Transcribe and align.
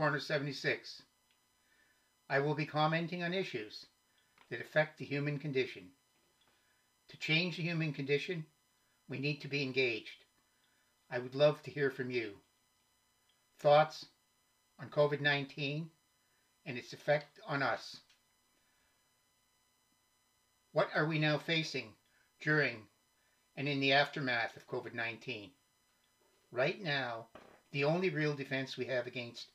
Corner 0.00 0.18
76. 0.18 1.02
I 2.30 2.38
will 2.38 2.54
be 2.54 2.64
commenting 2.64 3.22
on 3.22 3.34
issues 3.34 3.84
that 4.48 4.62
affect 4.62 4.96
the 4.96 5.04
human 5.04 5.38
condition. 5.38 5.90
To 7.08 7.18
change 7.18 7.58
the 7.58 7.64
human 7.64 7.92
condition, 7.92 8.46
we 9.10 9.18
need 9.18 9.42
to 9.42 9.48
be 9.48 9.62
engaged. 9.62 10.24
I 11.10 11.18
would 11.18 11.34
love 11.34 11.62
to 11.64 11.70
hear 11.70 11.90
from 11.90 12.10
you. 12.10 12.32
Thoughts 13.58 14.06
on 14.78 14.88
COVID 14.88 15.20
19 15.20 15.90
and 16.64 16.78
its 16.78 16.94
effect 16.94 17.38
on 17.46 17.62
us. 17.62 17.98
What 20.72 20.88
are 20.94 21.04
we 21.04 21.18
now 21.18 21.36
facing 21.36 21.92
during 22.40 22.86
and 23.54 23.68
in 23.68 23.80
the 23.80 23.92
aftermath 23.92 24.56
of 24.56 24.66
COVID 24.66 24.94
19? 24.94 25.50
Right 26.52 26.82
now, 26.82 27.26
the 27.72 27.84
only 27.84 28.08
real 28.08 28.32
defense 28.32 28.78
we 28.78 28.86
have 28.86 29.06
against 29.06 29.50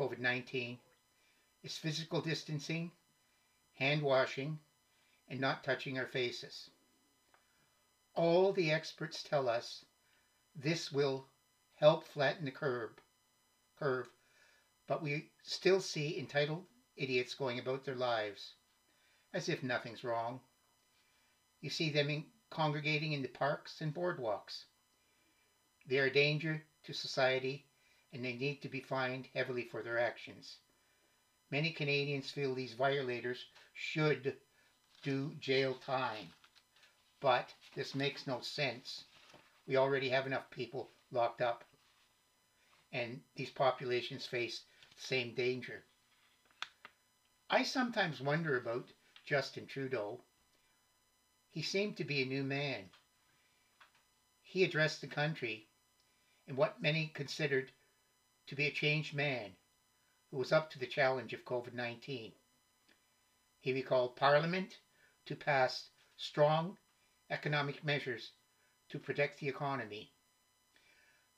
COVID 0.00 0.18
19 0.18 0.78
is 1.62 1.76
physical 1.76 2.22
distancing, 2.22 2.90
hand 3.74 4.00
washing, 4.00 4.58
and 5.28 5.38
not 5.38 5.62
touching 5.62 5.98
our 5.98 6.06
faces. 6.06 6.70
All 8.14 8.54
the 8.54 8.70
experts 8.70 9.22
tell 9.22 9.46
us 9.46 9.84
this 10.56 10.90
will 10.90 11.26
help 11.74 12.04
flatten 12.04 12.46
the 12.46 12.50
curve, 12.50 12.92
curve, 13.78 14.08
but 14.86 15.02
we 15.02 15.28
still 15.42 15.82
see 15.82 16.18
entitled 16.18 16.64
idiots 16.96 17.34
going 17.34 17.58
about 17.58 17.84
their 17.84 17.94
lives 17.94 18.54
as 19.34 19.50
if 19.50 19.62
nothing's 19.62 20.02
wrong. 20.02 20.40
You 21.60 21.68
see 21.68 21.90
them 21.90 22.08
in, 22.08 22.24
congregating 22.48 23.12
in 23.12 23.20
the 23.20 23.28
parks 23.28 23.82
and 23.82 23.94
boardwalks. 23.94 24.64
They 25.86 25.98
are 25.98 26.06
a 26.06 26.10
danger 26.10 26.64
to 26.84 26.94
society 26.94 27.66
and 28.12 28.24
they 28.24 28.34
need 28.34 28.60
to 28.62 28.68
be 28.68 28.80
fined 28.80 29.28
heavily 29.34 29.64
for 29.64 29.82
their 29.82 29.98
actions. 29.98 30.56
Many 31.50 31.70
Canadians 31.72 32.30
feel 32.30 32.54
these 32.54 32.74
violators 32.74 33.44
should 33.74 34.36
do 35.02 35.34
jail 35.40 35.74
time, 35.74 36.32
but 37.20 37.52
this 37.74 37.94
makes 37.94 38.26
no 38.26 38.40
sense. 38.40 39.04
We 39.66 39.76
already 39.76 40.08
have 40.10 40.26
enough 40.26 40.50
people 40.50 40.90
locked 41.10 41.40
up, 41.40 41.64
and 42.92 43.20
these 43.36 43.50
populations 43.50 44.26
face 44.26 44.62
the 44.96 45.02
same 45.02 45.34
danger. 45.34 45.84
I 47.48 47.64
sometimes 47.64 48.20
wonder 48.20 48.56
about 48.56 48.86
Justin 49.24 49.66
Trudeau. 49.66 50.20
He 51.50 51.62
seemed 51.62 51.96
to 51.96 52.04
be 52.04 52.22
a 52.22 52.26
new 52.26 52.44
man. 52.44 52.90
He 54.42 54.64
addressed 54.64 55.00
the 55.00 55.08
country 55.08 55.66
and 56.46 56.56
what 56.56 56.82
many 56.82 57.08
considered 57.14 57.70
to 58.50 58.56
be 58.56 58.66
a 58.66 58.72
changed 58.72 59.14
man 59.14 59.52
who 60.28 60.36
was 60.36 60.50
up 60.50 60.68
to 60.72 60.78
the 60.80 60.86
challenge 60.86 61.32
of 61.32 61.44
COVID 61.44 61.72
19. 61.72 62.32
He 63.60 63.72
recalled 63.72 64.16
Parliament 64.16 64.76
to 65.26 65.36
pass 65.36 65.90
strong 66.16 66.76
economic 67.30 67.84
measures 67.84 68.32
to 68.88 68.98
protect 68.98 69.38
the 69.38 69.48
economy. 69.48 70.10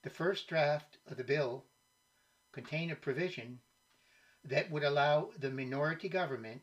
The 0.03 0.09
first 0.09 0.49
draft 0.49 0.97
of 1.07 1.19
the 1.19 1.23
bill 1.23 1.67
contained 2.51 2.93
a 2.93 2.97
provision 2.97 3.61
that 4.45 4.71
would 4.71 4.83
allow 4.83 5.33
the 5.39 5.51
minority 5.51 6.09
government 6.09 6.63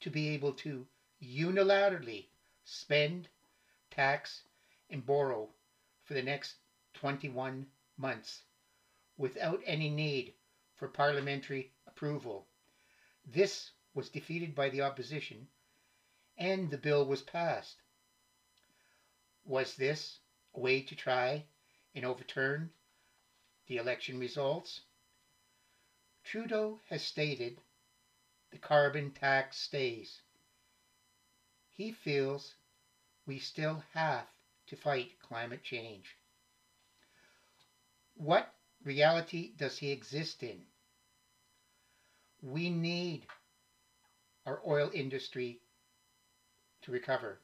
to 0.00 0.10
be 0.10 0.30
able 0.30 0.54
to 0.54 0.84
unilaterally 1.22 2.26
spend, 2.64 3.28
tax, 3.92 4.42
and 4.90 5.06
borrow 5.06 5.48
for 6.02 6.14
the 6.14 6.24
next 6.24 6.56
21 6.94 7.66
months 7.96 8.42
without 9.20 9.60
any 9.66 9.90
need 9.90 10.32
for 10.76 10.88
parliamentary 10.88 11.70
approval. 11.86 12.46
This 13.26 13.70
was 13.92 14.08
defeated 14.08 14.54
by 14.54 14.70
the 14.70 14.80
opposition 14.80 15.46
and 16.38 16.70
the 16.70 16.78
bill 16.78 17.04
was 17.04 17.20
passed. 17.20 17.76
Was 19.44 19.76
this 19.76 20.20
a 20.54 20.60
way 20.60 20.80
to 20.80 20.96
try 20.96 21.44
and 21.94 22.06
overturn 22.06 22.70
the 23.66 23.76
election 23.76 24.18
results? 24.18 24.80
Trudeau 26.24 26.80
has 26.88 27.02
stated 27.02 27.60
the 28.50 28.58
carbon 28.58 29.10
tax 29.10 29.58
stays. 29.58 30.22
He 31.68 31.92
feels 31.92 32.54
we 33.26 33.38
still 33.38 33.84
have 33.92 34.26
to 34.68 34.76
fight 34.76 35.20
climate 35.20 35.62
change. 35.62 36.16
What 38.14 38.54
reality 38.84 39.52
does 39.56 39.78
he 39.78 39.90
exist 39.90 40.42
in? 40.42 40.60
We 42.42 42.70
need 42.70 43.26
our 44.46 44.60
oil 44.66 44.90
industry 44.94 45.60
to 46.82 46.92
recover. 46.92 47.38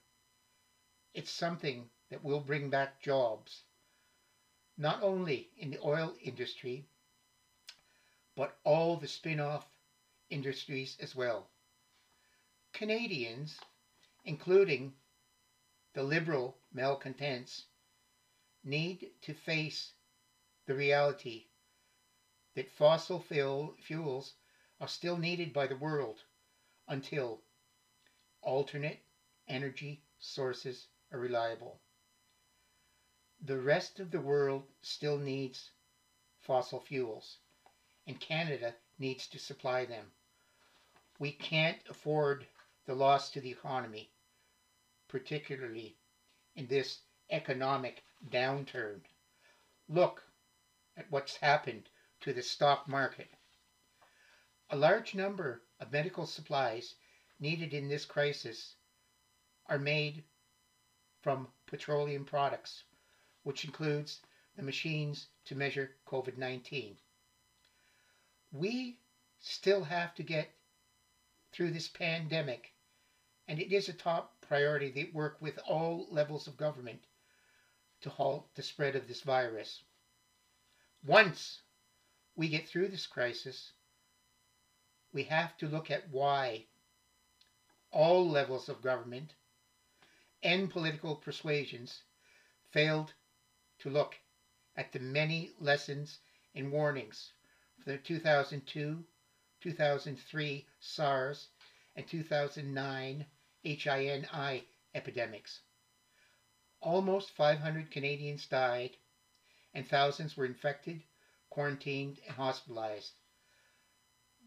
It's 1.14 1.30
something 1.30 1.88
that 2.10 2.24
will 2.24 2.40
bring 2.40 2.70
back 2.70 3.00
jobs, 3.02 3.62
not 4.78 5.02
only 5.02 5.50
in 5.58 5.70
the 5.70 5.80
oil 5.84 6.14
industry, 6.22 6.86
but 8.36 8.56
all 8.64 8.96
the 8.96 9.08
spin 9.08 9.40
off 9.40 9.66
industries 10.30 10.96
as 11.00 11.14
well. 11.14 11.48
Canadians, 12.72 13.58
including 14.24 14.92
the 15.94 16.02
liberal 16.02 16.56
malcontents, 16.72 17.64
need 18.64 19.10
to 19.22 19.32
face 19.32 19.92
the 20.66 20.74
reality 20.74 21.46
that 22.54 22.70
fossil 22.70 23.20
fuels 23.20 24.34
are 24.80 24.88
still 24.88 25.16
needed 25.16 25.52
by 25.52 25.66
the 25.66 25.76
world 25.76 26.18
until 26.88 27.40
alternate 28.42 29.00
energy 29.48 30.02
sources 30.18 30.86
are 31.12 31.18
reliable. 31.18 31.80
The 33.44 33.58
rest 33.58 34.00
of 34.00 34.10
the 34.10 34.20
world 34.20 34.64
still 34.82 35.18
needs 35.18 35.70
fossil 36.40 36.80
fuels, 36.80 37.38
and 38.06 38.18
Canada 38.20 38.74
needs 38.98 39.26
to 39.28 39.38
supply 39.38 39.84
them. 39.84 40.06
We 41.18 41.32
can't 41.32 41.78
afford 41.88 42.46
the 42.86 42.94
loss 42.94 43.30
to 43.30 43.40
the 43.40 43.50
economy, 43.50 44.10
particularly 45.08 45.96
in 46.54 46.66
this 46.66 47.00
economic 47.30 48.02
downturn. 48.30 49.00
Look 49.88 50.22
at 50.96 51.10
what's 51.10 51.36
happened 51.36 51.88
to 52.20 52.32
the 52.32 52.42
stock 52.42 52.88
market. 52.88 53.28
A 54.70 54.76
large 54.76 55.14
number 55.14 55.62
of 55.78 55.92
medical 55.92 56.26
supplies 56.26 56.94
needed 57.38 57.74
in 57.74 57.88
this 57.88 58.04
crisis 58.04 58.74
are 59.66 59.78
made 59.78 60.24
from 61.20 61.48
petroleum 61.66 62.24
products, 62.24 62.84
which 63.42 63.64
includes 63.64 64.20
the 64.56 64.62
machines 64.62 65.28
to 65.44 65.54
measure 65.54 65.94
COVID 66.06 66.38
19. 66.38 66.96
We 68.52 68.98
still 69.38 69.84
have 69.84 70.14
to 70.14 70.22
get 70.22 70.48
through 71.52 71.72
this 71.72 71.88
pandemic, 71.88 72.72
and 73.48 73.58
it 73.60 73.72
is 73.72 73.88
a 73.88 73.92
top 73.92 74.40
priority 74.40 74.90
that 74.92 75.14
work 75.14 75.36
with 75.40 75.58
all 75.66 76.06
levels 76.10 76.46
of 76.46 76.56
government 76.56 77.04
to 78.00 78.10
halt 78.10 78.54
the 78.54 78.62
spread 78.62 78.96
of 78.96 79.08
this 79.08 79.22
virus. 79.22 79.82
Once 81.06 81.62
we 82.34 82.48
get 82.48 82.68
through 82.68 82.88
this 82.88 83.06
crisis, 83.06 83.70
we 85.12 85.22
have 85.22 85.56
to 85.56 85.68
look 85.68 85.88
at 85.88 86.10
why 86.10 86.66
all 87.92 88.28
levels 88.28 88.68
of 88.68 88.82
government 88.82 89.32
and 90.42 90.68
political 90.68 91.14
persuasions 91.14 92.02
failed 92.72 93.14
to 93.78 93.88
look 93.88 94.16
at 94.76 94.90
the 94.90 94.98
many 94.98 95.52
lessons 95.60 96.18
and 96.56 96.72
warnings 96.72 97.30
for 97.78 97.92
the 97.92 97.98
2002, 97.98 99.04
2003 99.60 100.66
SARS, 100.80 101.48
and 101.94 102.08
2009 102.08 103.26
H1N1 103.64 104.64
epidemics. 104.92 105.60
Almost 106.80 107.30
500 107.30 107.92
Canadians 107.92 108.46
died 108.48 108.96
and 109.76 109.86
thousands 109.86 110.38
were 110.38 110.46
infected, 110.46 111.02
quarantined, 111.50 112.18
and 112.26 112.34
hospitalized. 112.34 113.12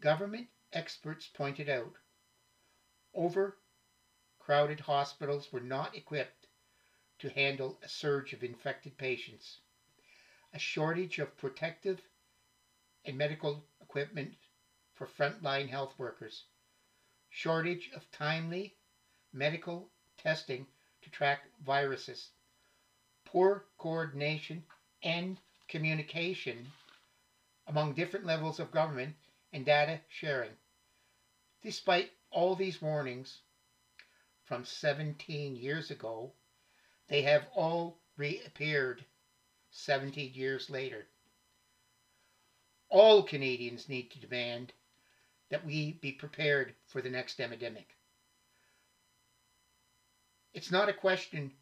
Government 0.00 0.48
experts 0.72 1.28
pointed 1.28 1.68
out 1.68 1.92
overcrowded 3.14 4.80
hospitals 4.80 5.52
were 5.52 5.60
not 5.60 5.96
equipped 5.96 6.48
to 7.20 7.28
handle 7.28 7.78
a 7.84 7.88
surge 7.88 8.32
of 8.32 8.42
infected 8.42 8.98
patients. 8.98 9.60
A 10.52 10.58
shortage 10.58 11.20
of 11.20 11.36
protective 11.36 12.00
and 13.04 13.16
medical 13.16 13.62
equipment 13.80 14.34
for 14.94 15.06
frontline 15.06 15.68
health 15.68 15.94
workers. 15.96 16.42
Shortage 17.28 17.88
of 17.94 18.10
timely 18.10 18.74
medical 19.32 19.92
testing 20.18 20.66
to 21.02 21.10
track 21.10 21.42
viruses. 21.64 22.30
Poor 23.24 23.66
coordination 23.78 24.64
and 25.02 25.38
communication 25.68 26.66
among 27.66 27.94
different 27.94 28.26
levels 28.26 28.58
of 28.58 28.70
government 28.70 29.14
and 29.52 29.64
data 29.64 30.00
sharing. 30.08 30.50
Despite 31.62 32.10
all 32.30 32.54
these 32.54 32.80
warnings 32.82 33.38
from 34.44 34.64
17 34.64 35.56
years 35.56 35.90
ago, 35.90 36.32
they 37.08 37.22
have 37.22 37.46
all 37.54 37.98
reappeared 38.16 39.04
17 39.70 40.32
years 40.34 40.68
later. 40.70 41.06
All 42.88 43.22
Canadians 43.22 43.88
need 43.88 44.10
to 44.10 44.20
demand 44.20 44.72
that 45.50 45.64
we 45.64 45.92
be 45.92 46.12
prepared 46.12 46.74
for 46.86 47.00
the 47.00 47.10
next 47.10 47.40
epidemic. 47.40 47.96
It's 50.52 50.72
not 50.72 50.88
a 50.88 50.92
question 50.92 51.52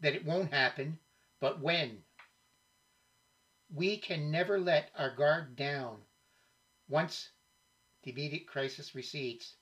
that 0.00 0.14
it 0.14 0.24
won't 0.24 0.52
happen, 0.52 0.98
but 1.40 1.60
when. 1.60 2.02
We 3.74 3.96
can 3.96 4.30
never 4.30 4.60
let 4.60 4.90
our 4.98 5.08
guard 5.08 5.56
down 5.56 6.04
once 6.88 7.30
the 8.02 8.10
immediate 8.10 8.46
crisis 8.46 8.94
recedes. 8.94 9.56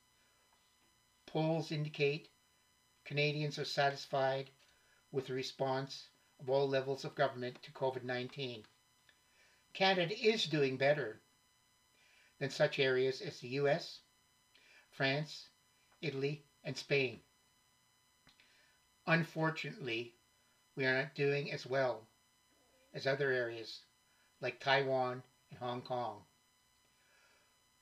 Polls 1.26 1.70
indicate 1.70 2.28
Canadians 3.04 3.56
are 3.56 3.64
satisfied 3.64 4.50
with 5.12 5.28
the 5.28 5.32
response 5.32 6.08
of 6.40 6.50
all 6.50 6.68
levels 6.68 7.04
of 7.04 7.14
government 7.14 7.62
to 7.62 7.70
COVID 7.70 8.02
19. 8.02 8.66
Canada 9.74 10.18
is 10.18 10.46
doing 10.46 10.76
better 10.76 11.20
than 12.40 12.50
such 12.50 12.80
areas 12.80 13.20
as 13.20 13.38
the 13.38 13.48
US, 13.60 14.00
France, 14.90 15.50
Italy, 16.00 16.44
and 16.64 16.76
Spain. 16.76 17.20
Unfortunately, 19.06 20.16
we 20.74 20.84
are 20.84 21.00
not 21.00 21.14
doing 21.14 21.52
as 21.52 21.64
well 21.64 22.08
as 22.92 23.06
other 23.06 23.30
areas 23.30 23.84
like 24.40 24.58
Taiwan 24.60 25.22
and 25.50 25.58
Hong 25.58 25.82
Kong. 25.82 26.22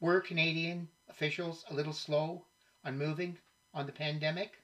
Were 0.01 0.21
Canadian 0.21 0.89
officials 1.09 1.65
a 1.71 1.75
little 1.75 1.93
slow 1.93 2.45
on 2.85 2.99
moving 2.99 3.39
on 3.75 3.87
the 3.87 3.93
pandemic? 3.93 4.59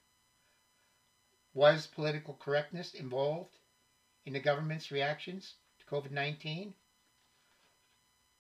Was 1.55 1.87
political 1.87 2.35
correctness 2.35 2.95
involved 2.95 3.57
in 4.25 4.33
the 4.33 4.41
government's 4.41 4.91
reactions 4.91 5.55
to 5.79 5.87
COVID 5.87 6.11
19? 6.11 6.75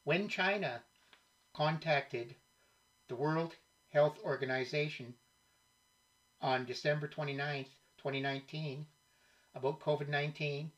When 0.04 0.28
China 0.28 0.82
contacted 1.52 2.34
the 3.08 3.16
World 3.16 3.54
Health 3.90 4.18
Organization 4.24 5.14
on 6.40 6.64
December 6.64 7.08
29th, 7.08 7.70
2019, 7.98 8.86
about 9.54 9.80
COVID 9.80 10.08
19, 10.08 10.70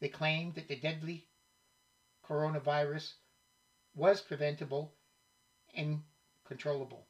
they 0.00 0.08
claimed 0.08 0.54
that 0.54 0.68
the 0.68 0.76
deadly 0.76 1.24
coronavirus 2.28 3.14
was 3.94 4.20
preventable 4.20 4.92
and 5.74 6.02
controllable. 6.44 7.06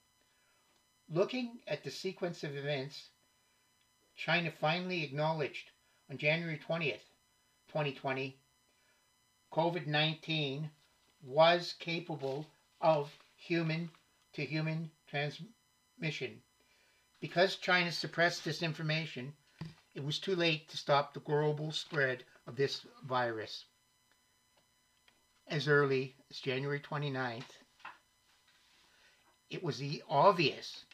Looking 1.08 1.58
at 1.66 1.84
the 1.84 1.90
sequence 1.90 2.44
of 2.44 2.56
events, 2.56 3.10
China 4.16 4.50
finally 4.50 5.02
acknowledged 5.02 5.70
on 6.10 6.18
January 6.18 6.58
20th, 6.58 7.04
2020, 7.68 8.38
COVID 9.52 9.86
19 9.86 10.70
was 11.22 11.74
capable 11.78 12.46
of 12.80 13.12
human 13.36 13.90
to 14.32 14.44
human 14.44 14.90
transmission. 15.08 16.42
Because 17.20 17.56
China 17.56 17.92
suppressed 17.92 18.44
this 18.44 18.62
information, 18.62 19.32
it 19.94 20.04
was 20.04 20.18
too 20.18 20.34
late 20.34 20.68
to 20.68 20.76
stop 20.76 21.14
the 21.14 21.20
global 21.20 21.72
spread 21.72 22.24
of 22.46 22.56
this 22.56 22.86
virus. 23.04 23.64
As 25.48 25.68
early 25.68 26.16
as 26.30 26.40
January 26.40 26.80
29th, 26.80 27.44
it 29.50 29.62
was 29.62 29.82
obvious 30.08 30.84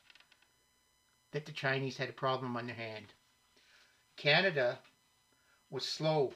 that 1.31 1.47
the 1.47 1.53
Chinese 1.53 1.97
had 1.97 2.11
a 2.11 2.13
problem 2.13 2.57
on 2.57 2.67
their 2.67 2.77
hand. 2.77 3.07
Canada 4.17 4.79
was 5.71 5.87
slow 5.89 6.35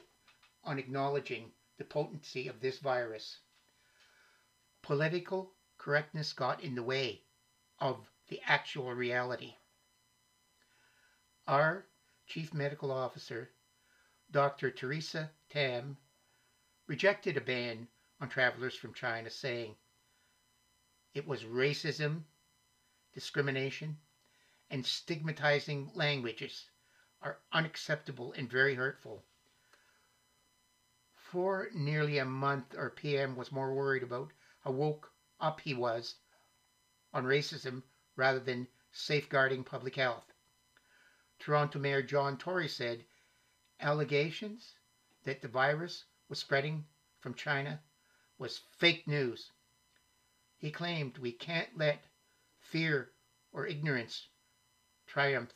on 0.63 0.79
acknowledging 0.79 1.51
the 1.77 1.83
potency 1.83 2.47
of 2.47 2.61
this 2.61 2.79
virus. 2.79 3.37
Political 4.81 5.51
correctness 5.77 6.33
got 6.33 6.63
in 6.63 6.73
the 6.73 6.83
way 6.83 7.21
of 7.79 8.09
the 8.29 8.41
actual 8.47 8.91
reality. 8.93 9.53
Our 11.47 11.85
Chief 12.25 12.53
Medical 12.53 12.91
Officer, 12.91 13.51
Dr. 14.31 14.71
Theresa 14.71 15.29
Tam, 15.49 15.97
rejected 16.87 17.37
a 17.37 17.41
ban 17.41 17.87
on 18.21 18.29
travelers 18.29 18.75
from 18.75 18.93
China, 18.93 19.29
saying 19.29 19.75
it 21.13 21.27
was 21.27 21.43
racism, 21.43 22.23
discrimination, 23.13 23.97
and 24.69 24.85
stigmatizing 24.85 25.91
languages 25.93 26.69
are 27.21 27.39
unacceptable 27.51 28.33
and 28.33 28.49
very 28.49 28.75
hurtful. 28.75 29.23
For 31.15 31.69
nearly 31.73 32.17
a 32.17 32.25
month, 32.25 32.77
our 32.77 32.89
PM 32.89 33.35
was 33.35 33.51
more 33.51 33.73
worried 33.73 34.03
about 34.03 34.31
how 34.63 34.71
woke 34.71 35.11
up 35.39 35.59
he 35.59 35.73
was 35.73 36.15
on 37.13 37.25
racism 37.25 37.83
rather 38.15 38.39
than 38.39 38.67
safeguarding 38.91 39.63
public 39.63 39.95
health. 39.95 40.33
Toronto 41.39 41.79
Mayor 41.79 42.01
John 42.01 42.37
Tory 42.37 42.67
said 42.67 43.05
allegations 43.79 44.75
that 45.23 45.41
the 45.41 45.47
virus 45.47 46.05
was 46.29 46.39
spreading 46.39 46.85
from 47.19 47.33
China 47.33 47.81
was 48.37 48.61
fake 48.77 49.07
news. 49.07 49.51
He 50.57 50.71
claimed 50.71 51.17
we 51.17 51.31
can't 51.31 51.77
let 51.77 52.03
fear 52.59 53.11
or 53.53 53.65
ignorance 53.65 54.27
triumph 55.07 55.53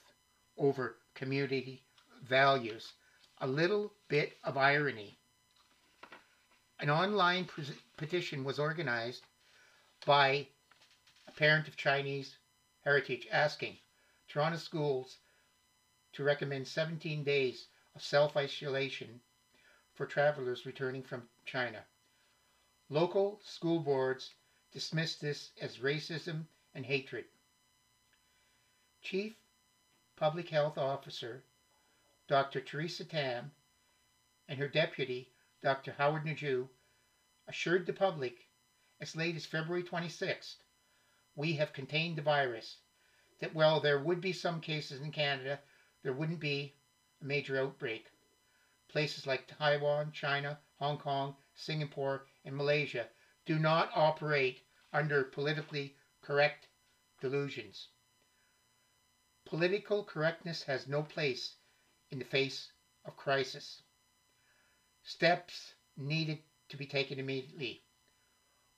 over 0.58 0.98
community 1.16 1.84
values. 2.24 2.94
A 3.40 3.48
little 3.48 3.94
bit 4.08 4.38
of 4.44 4.58
irony. 4.58 5.18
An 6.80 6.90
online 6.90 7.50
petition 7.98 8.44
was 8.44 8.60
organized 8.60 9.24
by 10.06 10.48
a 11.28 11.32
parent 11.32 11.68
of 11.68 11.76
Chinese 11.76 12.38
heritage 12.84 13.28
asking 13.32 13.78
Toronto 14.28 14.58
schools 14.58 15.18
to 16.14 16.24
recommend 16.24 16.68
17 16.68 17.24
days 17.24 17.68
of 17.96 18.02
self 18.02 18.38
isolation 18.38 19.20
for 19.94 20.06
travelers 20.06 20.66
returning 20.66 21.04
from 21.04 21.28
China. 21.46 21.84
Local 22.92 23.40
school 23.44 23.80
boards 23.80 24.34
dismissed 24.72 25.22
this 25.22 25.52
as 25.62 25.78
racism 25.78 26.48
and 26.74 26.84
hatred. 26.84 27.26
Chief 29.04 29.36
Public 30.16 30.50
Health 30.50 30.78
Officer 30.78 31.44
Dr. 32.28 32.62
Theresa 32.62 33.06
Tam 33.06 33.52
and 34.48 34.58
her 34.58 34.68
deputy, 34.68 35.32
Dr. 35.62 35.92
Howard 35.92 36.26
Njoo, 36.26 36.68
assured 37.48 37.86
the 37.86 37.94
public 37.94 38.48
as 39.00 39.16
late 39.16 39.36
as 39.36 39.46
February 39.46 39.84
26th 39.84 40.56
we 41.36 41.54
have 41.54 41.74
contained 41.74 42.18
the 42.18 42.24
virus, 42.24 42.78
that 43.40 43.54
while 43.54 43.80
there 43.80 44.00
would 44.00 44.20
be 44.20 44.34
some 44.34 44.60
cases 44.60 45.00
in 45.00 45.12
Canada, 45.12 45.60
there 46.02 46.14
wouldn't 46.14 46.40
be 46.40 46.74
a 47.22 47.26
major 47.26 47.58
outbreak. 47.60 48.12
Places 48.88 49.28
like 49.28 49.48
Taiwan, 49.48 50.12
China, 50.12 50.60
Hong 50.80 50.98
Kong, 50.98 51.36
Singapore, 51.54 52.26
and 52.46 52.56
Malaysia 52.56 53.08
do 53.46 53.60
not 53.60 53.92
operate 53.96 54.62
under 54.94 55.24
politically 55.24 55.96
correct 56.22 56.68
delusions. 57.22 57.88
Political 59.46 60.04
correctness 60.06 60.64
has 60.64 60.88
no 60.88 61.04
place 61.04 61.56
in 62.12 62.20
the 62.20 62.26
face 62.26 62.72
of 63.06 63.18
crisis. 63.18 63.82
Steps 65.04 65.74
needed 65.98 66.40
to 66.70 66.78
be 66.78 66.86
taken 66.86 67.20
immediately. 67.20 67.84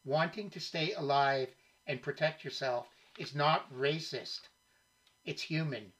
Wanting 0.05 0.49
to 0.51 0.59
stay 0.59 0.93
alive 0.93 1.53
and 1.85 2.01
protect 2.01 2.43
yourself 2.43 2.87
is 3.17 3.35
not 3.35 3.71
racist, 3.73 4.39
it's 5.25 5.41
human. 5.41 5.93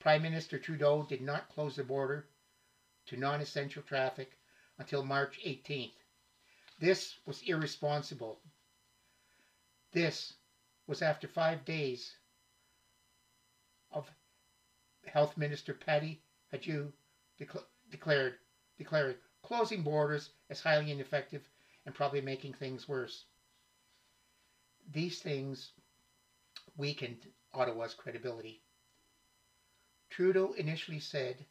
Prime 0.00 0.22
Minister 0.22 0.58
Trudeau 0.58 1.02
did 1.02 1.20
not 1.20 1.50
close 1.50 1.76
the 1.76 1.84
border 1.84 2.26
to 3.06 3.16
non 3.16 3.40
essential 3.40 3.82
traffic 3.82 4.38
until 4.78 5.04
March 5.04 5.38
18th. 5.44 5.99
This 6.80 7.14
was 7.26 7.42
irresponsible. 7.42 8.40
This 9.92 10.32
was 10.86 11.02
after 11.02 11.28
five 11.28 11.66
days 11.66 12.16
of 13.92 14.10
Health 15.04 15.36
Minister 15.36 15.74
Patty 15.74 16.22
Hajdu 16.54 16.90
declared, 17.90 18.34
declared 18.78 19.18
closing 19.42 19.82
borders 19.82 20.30
as 20.48 20.60
highly 20.62 20.90
ineffective 20.90 21.46
and 21.84 21.94
probably 21.94 22.22
making 22.22 22.54
things 22.54 22.88
worse. 22.88 23.26
These 24.90 25.20
things 25.20 25.72
weakened 26.78 27.26
Ottawa's 27.52 27.92
credibility. 27.92 28.62
Trudeau 30.08 30.54
initially 30.54 31.00
said 31.00 31.44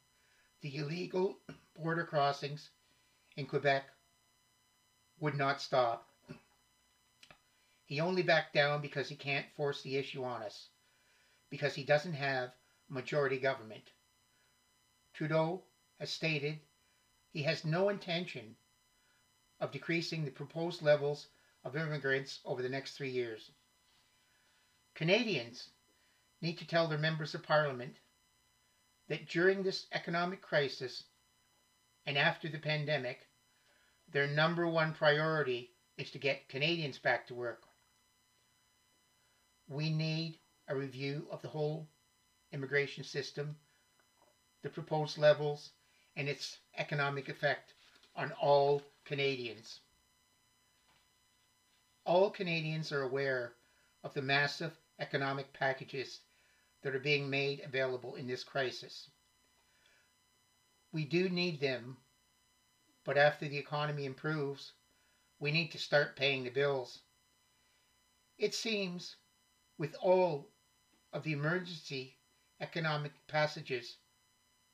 the 0.61 0.75
illegal 0.75 1.37
border 1.75 2.03
crossings 2.03 2.71
in 3.37 3.45
Quebec 3.45 3.85
would 5.19 5.35
not 5.35 5.61
stop. 5.61 6.07
He 7.85 7.99
only 7.99 8.23
backed 8.23 8.53
down 8.53 8.81
because 8.81 9.09
he 9.09 9.15
can't 9.15 9.51
force 9.55 9.81
the 9.81 9.97
issue 9.97 10.23
on 10.23 10.43
us, 10.43 10.67
because 11.49 11.73
he 11.73 11.83
doesn't 11.83 12.13
have 12.13 12.51
majority 12.87 13.39
government. 13.39 13.83
Trudeau 15.13 15.63
has 15.99 16.09
stated 16.09 16.59
he 17.31 17.43
has 17.43 17.65
no 17.65 17.89
intention 17.89 18.55
of 19.59 19.71
decreasing 19.71 20.23
the 20.23 20.31
proposed 20.31 20.81
levels 20.81 21.27
of 21.63 21.75
immigrants 21.75 22.39
over 22.45 22.61
the 22.61 22.69
next 22.69 22.93
three 22.93 23.11
years. 23.11 23.51
Canadians 24.95 25.69
need 26.41 26.57
to 26.57 26.67
tell 26.67 26.87
their 26.87 26.97
members 26.97 27.35
of 27.35 27.43
parliament 27.43 27.95
that 29.07 29.27
during 29.27 29.63
this 29.63 29.87
economic 29.91 30.41
crisis 30.41 31.03
and 32.05 32.17
after 32.17 32.47
the 32.47 32.59
pandemic, 32.59 33.28
their 34.11 34.27
number 34.27 34.67
one 34.67 34.93
priority 34.93 35.69
is 35.97 36.11
to 36.11 36.17
get 36.17 36.49
Canadians 36.49 36.97
back 36.97 37.27
to 37.27 37.33
work. 37.33 37.61
We 39.67 39.89
need 39.89 40.39
a 40.67 40.75
review 40.75 41.27
of 41.31 41.41
the 41.41 41.47
whole 41.47 41.87
immigration 42.51 43.03
system, 43.03 43.55
the 44.63 44.69
proposed 44.69 45.17
levels, 45.17 45.71
and 46.15 46.27
its 46.27 46.57
economic 46.77 47.29
effect 47.29 47.73
on 48.15 48.31
all 48.41 48.81
Canadians. 49.05 49.79
All 52.05 52.31
Canadians 52.31 52.91
are 52.91 53.03
aware 53.03 53.53
of 54.03 54.13
the 54.13 54.21
massive 54.21 54.71
economic 54.99 55.53
packages 55.53 56.19
that 56.81 56.95
are 56.95 56.99
being 56.99 57.29
made 57.29 57.61
available 57.65 58.15
in 58.15 58.27
this 58.27 58.43
crisis. 58.43 59.09
We 60.91 61.05
do 61.05 61.29
need 61.29 61.59
them, 61.59 61.97
but 63.09 63.17
after 63.17 63.47
the 63.47 63.57
economy 63.57 64.05
improves, 64.05 64.73
we 65.39 65.51
need 65.51 65.71
to 65.71 65.79
start 65.79 66.15
paying 66.15 66.43
the 66.43 66.51
bills. 66.51 66.99
It 68.37 68.53
seems, 68.53 69.15
with 69.79 69.95
all 69.99 70.51
of 71.11 71.23
the 71.23 71.33
emergency 71.33 72.19
economic 72.61 73.13
passages, 73.25 73.97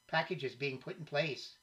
packages 0.09 0.53
being 0.53 0.79
put 0.79 0.97
in 0.97 1.05
place, 1.05 1.55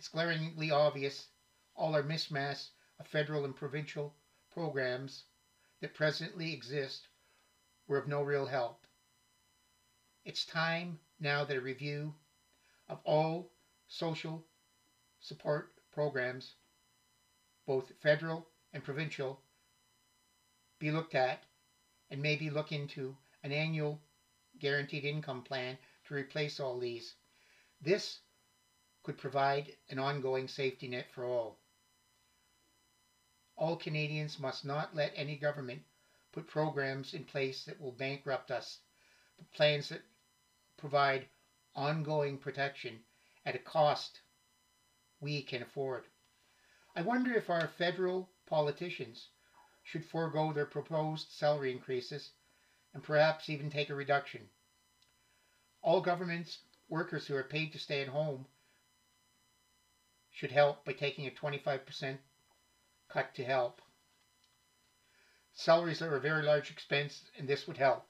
it's 0.00 0.08
glaringly 0.08 0.72
obvious 0.72 1.28
all 1.76 1.94
our 1.94 2.02
mismatch 2.02 2.70
of 2.98 3.06
federal 3.06 3.44
and 3.44 3.54
provincial 3.54 4.12
programs 4.50 5.22
that 5.80 5.94
presently 5.94 6.52
exist 6.52 7.06
were 7.86 7.98
of 7.98 8.08
no 8.08 8.20
real 8.20 8.46
help. 8.46 8.84
It's 10.24 10.44
time 10.44 10.98
now 11.20 11.44
that 11.44 11.56
a 11.56 11.60
review 11.60 12.12
of 12.88 12.98
all 13.04 13.52
social 13.86 14.44
support 15.20 15.70
programs, 15.92 16.54
both 17.66 17.92
federal 18.00 18.46
and 18.72 18.84
provincial, 18.84 19.40
be 20.78 20.90
looked 20.90 21.14
at 21.14 21.42
and 22.10 22.22
maybe 22.22 22.50
look 22.50 22.72
into 22.72 23.16
an 23.42 23.52
annual 23.52 24.00
guaranteed 24.58 25.04
income 25.04 25.42
plan 25.42 25.78
to 26.04 26.14
replace 26.14 26.60
all 26.60 26.78
these. 26.78 27.14
This 27.80 28.20
could 29.02 29.18
provide 29.18 29.76
an 29.88 29.98
ongoing 29.98 30.48
safety 30.48 30.88
net 30.88 31.10
for 31.12 31.24
all. 31.24 31.58
All 33.56 33.76
Canadians 33.76 34.38
must 34.38 34.64
not 34.64 34.94
let 34.94 35.12
any 35.14 35.36
government 35.36 35.82
put 36.32 36.46
programs 36.46 37.14
in 37.14 37.24
place 37.24 37.64
that 37.64 37.80
will 37.80 37.92
bankrupt 37.92 38.50
us, 38.50 38.78
but 39.36 39.50
plans 39.52 39.88
that 39.88 40.02
provide 40.76 41.28
ongoing 41.74 42.38
protection 42.38 42.98
at 43.44 43.54
a 43.54 43.58
cost 43.58 44.20
we 45.20 45.42
can 45.42 45.62
afford. 45.62 46.04
I 46.96 47.02
wonder 47.02 47.32
if 47.34 47.50
our 47.50 47.68
federal 47.68 48.28
politicians 48.46 49.28
should 49.82 50.04
forego 50.04 50.52
their 50.52 50.66
proposed 50.66 51.30
salary 51.30 51.72
increases 51.72 52.30
and 52.94 53.02
perhaps 53.02 53.48
even 53.48 53.70
take 53.70 53.90
a 53.90 53.94
reduction. 53.94 54.48
All 55.82 56.00
government 56.00 56.58
workers 56.88 57.26
who 57.26 57.36
are 57.36 57.44
paid 57.44 57.72
to 57.72 57.78
stay 57.78 58.02
at 58.02 58.08
home 58.08 58.46
should 60.30 60.50
help 60.50 60.84
by 60.84 60.92
taking 60.92 61.26
a 61.26 61.30
25% 61.30 62.18
cut 63.08 63.34
to 63.34 63.44
help. 63.44 63.80
Salaries 65.52 66.02
are 66.02 66.16
a 66.16 66.20
very 66.20 66.42
large 66.42 66.70
expense 66.70 67.22
and 67.36 67.46
this 67.46 67.66
would 67.66 67.76
help. 67.76 68.06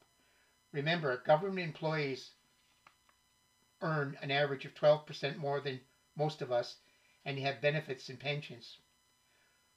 Remember, 0.73 1.17
government 1.17 1.67
employees 1.67 2.31
earn 3.83 4.17
an 4.23 4.31
average 4.31 4.65
of 4.65 4.75
12% 4.75 5.37
more 5.37 5.61
than 5.61 5.81
most 6.17 6.43
of 6.43 6.53
us 6.53 6.77
and 7.25 7.39
have 7.39 7.61
benefits 7.61 8.09
and 8.09 8.19
pensions. 8.19 8.79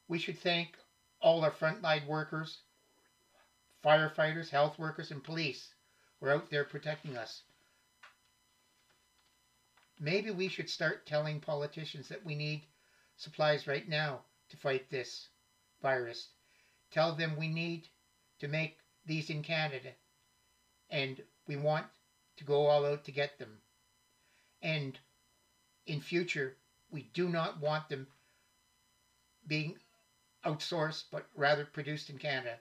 We 0.08 0.20
should 0.20 0.40
thank 0.40 0.78
all 1.20 1.44
our 1.44 1.52
frontline 1.52 2.06
workers, 2.08 2.60
firefighters, 3.84 4.50
health 4.50 4.78
workers, 4.80 5.12
and 5.12 5.24
police 5.24 5.74
who 6.20 6.28
are 6.28 6.34
out 6.34 6.50
there 6.50 6.64
protecting 6.64 7.18
us. 7.18 7.44
Maybe 10.00 10.32
we 10.32 10.48
should 10.48 10.70
start 10.70 11.06
telling 11.06 11.40
politicians 11.40 12.10
that 12.10 12.26
we 12.26 12.36
need 12.36 12.64
supplies 13.16 13.68
right 13.68 13.88
now 13.88 14.22
to 14.50 14.58
fight 14.58 14.90
this 14.90 15.28
virus. 15.82 16.30
Tell 16.92 17.16
them 17.16 17.38
we 17.38 17.48
need 17.48 17.88
to 18.40 18.48
make 18.48 18.78
these 19.06 19.30
in 19.30 19.44
Canada 19.44 19.90
and 20.90 21.22
we 21.48 21.56
want 21.56 21.86
to 22.38 22.44
go 22.44 22.68
all 22.68 22.86
out 22.86 23.06
to 23.06 23.12
get 23.12 23.38
them. 23.40 23.62
And 24.62 24.98
in 25.86 26.02
future, 26.02 26.56
we 26.94 27.10
do 27.14 27.28
not 27.28 27.60
want 27.60 27.90
them 27.90 28.06
being 29.48 29.76
outsourced, 30.46 31.06
but 31.12 31.28
rather 31.36 31.66
produced 31.66 32.12
in 32.12 32.20
Canada. 32.20 32.60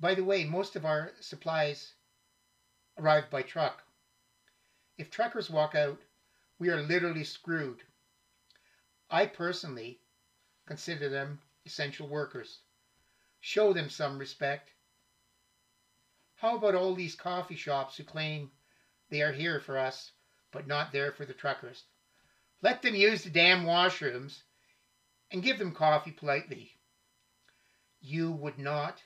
By 0.00 0.14
the 0.14 0.24
way, 0.24 0.44
most 0.44 0.76
of 0.76 0.86
our 0.86 1.12
supplies 1.20 1.92
arrive 2.98 3.28
by 3.30 3.42
truck. 3.42 3.82
If 4.96 5.10
truckers 5.10 5.50
walk 5.50 5.74
out, 5.74 6.00
we 6.58 6.70
are 6.70 6.80
literally 6.80 7.24
screwed. 7.24 7.82
I 9.10 9.26
personally 9.26 10.00
consider 10.66 11.10
them 11.10 11.40
essential 11.66 12.08
workers. 12.08 12.60
Show 13.40 13.74
them 13.74 13.90
some 13.90 14.18
respect. 14.18 14.70
How 16.36 16.56
about 16.56 16.74
all 16.74 16.94
these 16.94 17.14
coffee 17.14 17.56
shops 17.56 17.96
who 17.96 18.04
claim 18.04 18.50
they 19.10 19.20
are 19.20 19.32
here 19.32 19.60
for 19.60 19.76
us, 19.76 20.12
but 20.50 20.66
not 20.66 20.92
there 20.92 21.12
for 21.12 21.26
the 21.26 21.34
truckers? 21.34 21.84
Let 22.62 22.82
them 22.82 22.94
use 22.94 23.22
the 23.22 23.30
damn 23.30 23.64
washrooms 23.64 24.42
and 25.30 25.42
give 25.42 25.58
them 25.58 25.74
coffee 25.74 26.10
politely. 26.10 26.72
You 28.00 28.32
would 28.32 28.58
not 28.58 29.02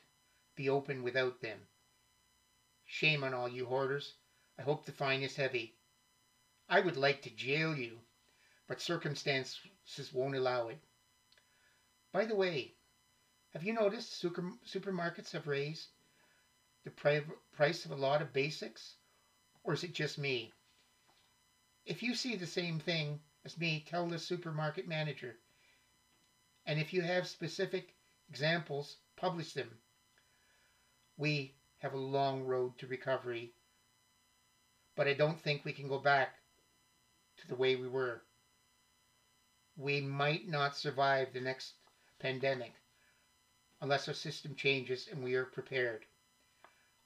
be 0.54 0.68
open 0.68 1.02
without 1.02 1.40
them. 1.40 1.58
Shame 2.84 3.24
on 3.24 3.34
all 3.34 3.48
you 3.48 3.66
hoarders. 3.66 4.14
I 4.58 4.62
hope 4.62 4.84
the 4.84 4.92
fine 4.92 5.22
is 5.22 5.36
heavy. 5.36 5.74
I 6.68 6.80
would 6.80 6.96
like 6.96 7.22
to 7.22 7.30
jail 7.30 7.74
you, 7.74 7.98
but 8.68 8.80
circumstances 8.80 9.58
won't 10.12 10.36
allow 10.36 10.68
it. 10.68 10.78
By 12.12 12.26
the 12.26 12.36
way, 12.36 12.74
have 13.52 13.64
you 13.64 13.72
noticed 13.72 14.12
super, 14.12 14.52
supermarkets 14.64 15.32
have 15.32 15.48
raised 15.48 15.88
the 16.84 16.90
price 17.52 17.84
of 17.84 17.90
a 17.90 17.96
lot 17.96 18.22
of 18.22 18.32
basics? 18.32 18.94
Or 19.64 19.74
is 19.74 19.82
it 19.82 19.92
just 19.92 20.18
me? 20.18 20.52
If 21.84 22.02
you 22.02 22.14
see 22.14 22.36
the 22.36 22.46
same 22.46 22.78
thing 22.78 23.20
as 23.44 23.58
me, 23.58 23.84
tell 23.88 24.06
the 24.06 24.18
supermarket 24.18 24.86
manager. 24.86 25.36
And 26.66 26.78
if 26.78 26.92
you 26.92 27.02
have 27.02 27.26
specific 27.26 27.94
examples, 28.28 28.96
publish 29.16 29.52
them. 29.52 29.70
We 31.16 31.54
have 31.78 31.94
a 31.94 31.98
long 31.98 32.44
road 32.44 32.78
to 32.78 32.86
recovery, 32.86 33.52
but 34.94 35.08
I 35.08 35.14
don't 35.14 35.40
think 35.40 35.64
we 35.64 35.72
can 35.72 35.88
go 35.88 35.98
back 35.98 36.34
to 37.38 37.48
the 37.48 37.56
way 37.56 37.76
we 37.76 37.88
were. 37.88 38.22
We 39.76 40.00
might 40.00 40.46
not 40.46 40.76
survive 40.76 41.32
the 41.32 41.40
next 41.40 41.72
pandemic 42.18 42.72
unless 43.80 44.08
our 44.08 44.14
system 44.14 44.54
changes 44.54 45.08
and 45.10 45.24
we 45.24 45.34
are 45.34 45.46
prepared. 45.46 46.04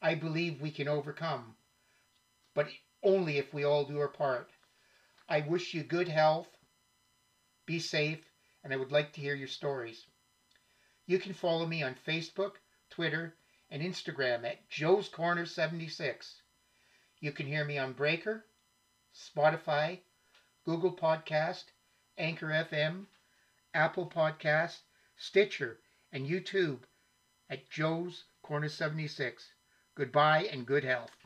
I 0.03 0.17
believe 0.17 0.61
we 0.61 0.73
can 0.73 0.89
overcome, 0.89 1.55
but 2.55 2.69
only 3.03 3.39
if 3.39 3.55
we 3.55 3.65
all 3.65 3.85
do 3.85 4.01
our 4.01 4.09
part. 4.09 4.51
I 5.29 5.41
wish 5.41 5.73
you 5.73 5.83
good 5.83 6.09
health, 6.09 6.49
be 7.65 7.79
safe, 7.79 8.31
and 8.63 8.73
I 8.73 8.77
would 8.77 8.93
like 8.93 9.13
to 9.15 9.21
hear 9.23 9.35
your 9.35 9.49
stories. 9.49 10.07
You 11.07 11.19
can 11.19 11.33
follow 11.33 11.67
me 11.67 11.83
on 11.83 11.95
Facebook, 11.95 12.57
Twitter, 12.91 13.35
and 13.71 13.83
Instagram 13.83 14.45
at 14.45 14.69
Joe's 14.69 15.09
Corner 15.09 15.47
76. 15.47 16.43
You 17.21 17.33
can 17.33 17.47
hear 17.47 17.65
me 17.65 17.79
on 17.79 17.95
Breaker, 17.95 18.45
Spotify, 19.15 20.01
Google 20.65 20.95
Podcast, 20.95 21.65
Anchor 22.19 22.49
FM, 22.49 23.07
Apple 23.73 24.11
Podcast, 24.11 24.81
Stitcher, 25.17 25.81
and 26.13 26.27
YouTube 26.27 26.81
at 27.49 27.71
Joe's 27.71 28.25
Corner 28.43 28.69
76. 28.69 29.53
Goodbye 29.95 30.45
and 30.53 30.67
good 30.67 30.85
health. 30.85 31.24